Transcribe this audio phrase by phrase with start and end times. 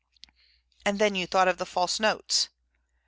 [0.83, 2.49] "And then you thought of the false notes?"